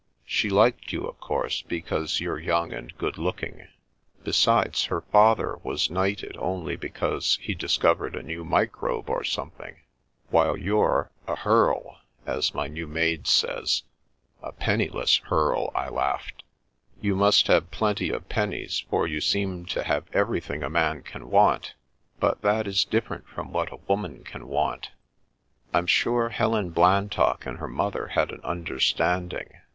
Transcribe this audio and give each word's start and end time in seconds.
She 0.25 0.49
liked 0.49 0.91
you, 0.91 1.03
of 1.05 1.19
course, 1.19 1.61
because 1.61 2.19
you're 2.19 2.39
young 2.39 2.73
and 2.73 2.97
good 2.97 3.19
looking. 3.19 3.67
Besides, 4.23 4.85
her 4.85 5.01
father 5.01 5.57
was 5.61 5.91
knighted 5.91 6.35
only 6.39 6.75
because 6.75 7.37
he 7.39 7.53
discovered 7.53 8.15
a 8.15 8.23
new 8.23 8.43
microbe 8.43 9.11
or 9.11 9.23
something, 9.23 9.75
while 10.31 10.57
you're 10.57 11.11
a' 11.27 11.35
hearl,' 11.45 11.99
as 12.25 12.55
my 12.55 12.65
new 12.67 12.87
maid 12.87 13.27
says." 13.27 13.83
A 14.41 14.51
penniless 14.51 15.17
* 15.21 15.23
hearl,'" 15.29 15.71
I 15.75 15.87
laughed." 15.89 16.41
You 17.03 17.15
must 17.15 17.45
have 17.45 17.69
plenty 17.69 18.09
of 18.09 18.27
pennies, 18.27 18.83
for 18.89 19.05
you 19.05 19.21
seem 19.21 19.67
to 19.67 19.83
have 19.83 20.05
everything 20.13 20.63
a 20.63 20.67
man 20.71 21.03
can 21.03 21.29
want; 21.29 21.75
but 22.19 22.41
that 22.41 22.65
is 22.65 22.85
dif 22.85 23.05
ferent 23.05 23.25
from 23.27 23.53
what 23.53 23.71
a 23.71 23.75
woman 23.87 24.23
can 24.23 24.47
want. 24.47 24.89
I'm 25.75 25.85
sure 25.85 26.29
Helen 26.29 26.71
Blantock 26.71 27.45
and 27.45 27.59
her 27.59 27.67
mother 27.67 28.07
had 28.07 28.31
an 28.31 28.41
understand 28.43 29.33
ing. 29.35 29.51